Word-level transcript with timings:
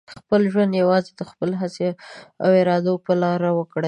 خپل 0.19 0.41
ژوند 0.51 0.71
یوازې 0.81 1.11
د 1.15 1.21
خپلې 1.31 1.55
هڅې 1.61 1.89
او 2.43 2.49
ارادو 2.61 2.93
په 3.05 3.13
لاره 3.21 3.49
وکړئ. 3.59 3.79